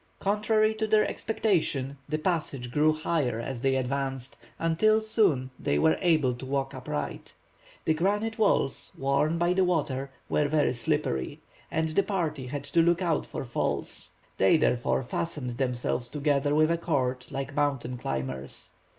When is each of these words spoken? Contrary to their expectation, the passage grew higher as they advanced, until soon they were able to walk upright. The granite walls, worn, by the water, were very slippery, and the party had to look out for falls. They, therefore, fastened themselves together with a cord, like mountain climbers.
Contrary 0.17 0.73
to 0.73 0.87
their 0.87 1.07
expectation, 1.07 1.95
the 2.09 2.17
passage 2.17 2.71
grew 2.71 2.91
higher 2.91 3.39
as 3.39 3.61
they 3.61 3.75
advanced, 3.75 4.35
until 4.57 4.99
soon 4.99 5.51
they 5.59 5.77
were 5.77 5.95
able 6.01 6.33
to 6.33 6.43
walk 6.43 6.73
upright. 6.73 7.35
The 7.85 7.93
granite 7.93 8.39
walls, 8.39 8.91
worn, 8.97 9.37
by 9.37 9.53
the 9.53 9.63
water, 9.63 10.09
were 10.27 10.47
very 10.47 10.73
slippery, 10.73 11.39
and 11.69 11.89
the 11.89 12.01
party 12.01 12.47
had 12.47 12.63
to 12.63 12.81
look 12.81 13.03
out 13.03 13.27
for 13.27 13.45
falls. 13.45 14.09
They, 14.39 14.57
therefore, 14.57 15.03
fastened 15.03 15.59
themselves 15.59 16.07
together 16.09 16.55
with 16.55 16.71
a 16.71 16.79
cord, 16.79 17.27
like 17.29 17.53
mountain 17.53 17.99
climbers. 17.99 18.71